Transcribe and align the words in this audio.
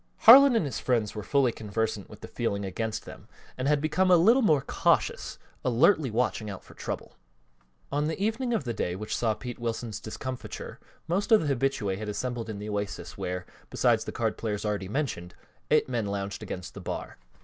Harlan 0.21 0.55
and 0.55 0.65
his 0.65 0.79
friends 0.79 1.13
were 1.13 1.21
fully 1.21 1.51
conversant 1.51 2.09
with 2.09 2.21
the 2.21 2.27
feeling 2.27 2.65
against 2.65 3.05
them 3.05 3.27
and 3.55 3.67
had 3.67 3.79
become 3.79 4.09
a 4.09 4.17
little 4.17 4.41
more 4.41 4.63
cautious, 4.63 5.37
alertly 5.63 6.09
watching 6.09 6.49
out 6.49 6.63
for 6.63 6.73
trouble. 6.73 7.17
On 7.91 8.07
the 8.07 8.19
evening 8.19 8.51
of 8.51 8.63
the 8.63 8.73
day 8.73 8.95
which 8.95 9.15
saw 9.15 9.35
Pete 9.35 9.59
Wilson's 9.59 9.99
discomfiture 9.99 10.79
most 11.07 11.31
of 11.31 11.47
the 11.47 11.55
habitués 11.55 11.99
had 11.99 12.09
assembled 12.09 12.49
in 12.49 12.57
the 12.57 12.67
Oasis 12.69 13.15
where, 13.15 13.45
besides 13.69 14.05
the 14.05 14.11
card 14.11 14.39
players 14.39 14.65
already 14.65 14.89
mentioned, 14.89 15.35
eight 15.69 15.87
men 15.87 16.07
lounged 16.07 16.41
against 16.41 16.73
the 16.73 16.81
bar. 16.81 17.19